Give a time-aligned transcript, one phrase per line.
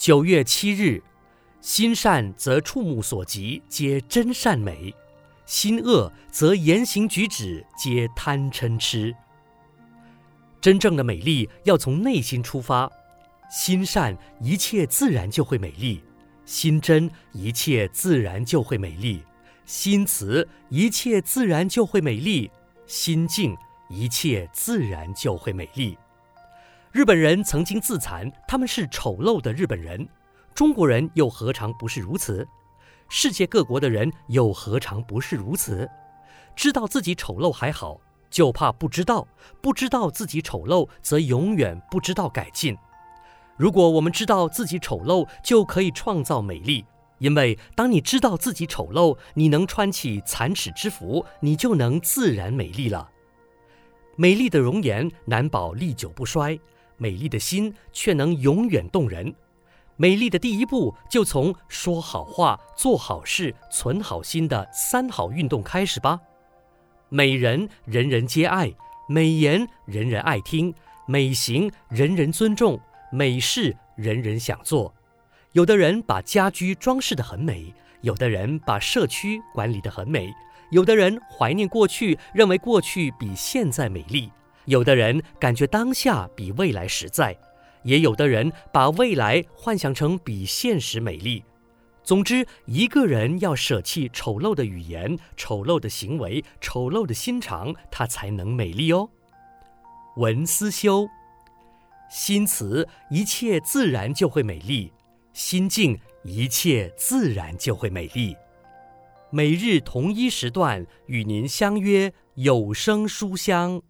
[0.00, 1.02] 九月七日，
[1.60, 4.94] 心善则触目所及皆真善美，
[5.44, 9.14] 心恶则言行举止皆贪嗔痴。
[10.58, 12.90] 真正的美丽要从内心出发，
[13.50, 16.02] 心善一切自然就会美丽，
[16.46, 19.22] 心真一切自然就会美丽，
[19.66, 22.50] 心慈一切自然就会美丽，
[22.86, 23.54] 心静
[23.90, 25.98] 一切自然就会美丽。
[26.92, 30.08] 日本人曾经自残，他们是丑陋的日本人。
[30.56, 32.44] 中国人又何尝不是如此？
[33.08, 35.88] 世界各国的人又何尝不是如此？
[36.56, 39.24] 知道自己丑陋还好，就怕不知道。
[39.60, 42.76] 不知道自己丑陋，则永远不知道改进。
[43.56, 46.84] 如果我们知道自己丑陋，就可以创造美丽。
[47.18, 53.08] 因为当你知道自己丑陋，你能穿起残耻之服，你就能自然美丽了。
[54.16, 56.58] 美丽的容颜难保历久不衰。
[57.00, 59.34] 美丽的心却能永远动人。
[59.96, 66.20] 美丽的第一步就从说好话、做好事、存好心的三好运动开始吧。
[67.08, 68.70] 美人人人皆爱，
[69.08, 70.74] 美言人人爱听，
[71.06, 72.78] 美行人人尊重，
[73.10, 74.94] 美事人人想做。
[75.52, 80.30] 有的人把家居装饰得很美，有的人把社区管理得很美，
[80.70, 84.30] 有的人怀念过去，认为过去比现在美丽。
[84.66, 87.36] 有的人感觉当下比未来实在，
[87.82, 91.44] 也有的人把未来幻想成比现实美丽。
[92.02, 99.08] 总之，一个人要舍弃丑陋的语言、丑陋的行为、丑陋的心肠，他才能美丽哦。
[100.16, 101.08] 文思修，
[102.10, 104.90] 心慈，一切自然就会美丽；
[105.32, 108.36] 心静，一切自然就会美丽。
[109.30, 113.80] 每日同一时段与您相约有声书香。